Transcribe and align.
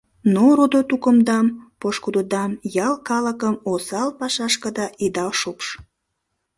Но 0.33 0.43
родо-тукымдам, 0.57 1.45
пошкудыдам, 1.79 2.51
ял 2.85 2.93
калыкым 3.07 3.55
осал 3.71 4.09
пашашкыда 4.19 4.85
ида 5.05 5.25
шупш. 5.39 5.67